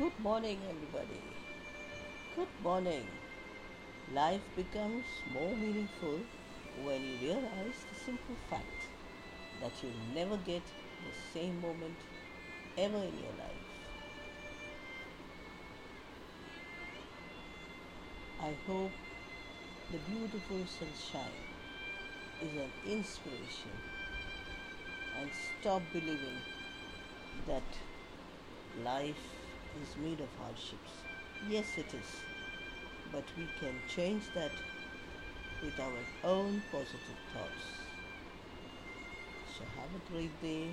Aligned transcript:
Good 0.00 0.18
morning, 0.20 0.58
everybody. 0.66 1.20
Good 2.34 2.48
morning. 2.62 3.06
Life 4.14 4.40
becomes 4.56 5.04
more 5.30 5.54
meaningful 5.54 6.20
when 6.84 7.02
you 7.04 7.16
realize 7.20 7.80
the 7.90 7.96
simple 8.06 8.34
fact 8.48 8.86
that 9.60 9.72
you'll 9.82 10.14
never 10.14 10.38
get 10.38 10.62
the 11.06 11.14
same 11.34 11.60
moment 11.60 11.98
ever 12.78 12.96
in 12.96 13.12
your 13.24 13.34
life. 13.44 13.66
I 18.40 18.54
hope 18.66 18.92
the 19.92 19.98
beautiful 20.10 20.64
sunshine 20.78 21.42
is 22.40 22.56
an 22.56 22.72
inspiration 22.90 23.76
and 25.20 25.28
stop 25.60 25.82
believing 25.92 26.40
that 27.46 27.68
life 28.82 29.39
is 29.76 29.96
made 29.96 30.20
of 30.20 30.28
hardships. 30.38 31.04
Yes, 31.48 31.78
it 31.78 31.94
is. 31.94 32.22
But 33.12 33.24
we 33.36 33.48
can 33.60 33.74
change 33.86 34.32
that 34.34 34.52
with 35.62 35.78
our 35.78 36.04
own 36.24 36.60
positive 36.72 37.18
thoughts. 37.32 37.64
So 39.44 39.64
have 39.76 39.94
a 39.94 39.98
great 40.12 40.40
day, 40.40 40.68